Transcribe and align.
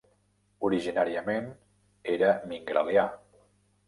Originàriament 0.69 1.51
era 2.13 2.31
Mingrelià. 2.53 3.05